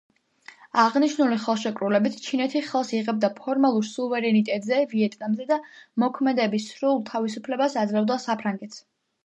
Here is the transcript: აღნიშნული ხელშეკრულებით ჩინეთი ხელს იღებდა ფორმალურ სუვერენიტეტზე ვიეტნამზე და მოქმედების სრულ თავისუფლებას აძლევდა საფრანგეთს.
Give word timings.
აღნიშნული 0.83 1.35
ხელშეკრულებით 1.43 2.17
ჩინეთი 2.27 2.61
ხელს 2.69 2.89
იღებდა 3.01 3.31
ფორმალურ 3.41 3.87
სუვერენიტეტზე 3.91 4.81
ვიეტნამზე 4.95 5.49
და 5.55 5.61
მოქმედების 6.07 6.69
სრულ 6.73 7.01
თავისუფლებას 7.15 7.81
აძლევდა 7.87 8.23
საფრანგეთს. 8.29 8.85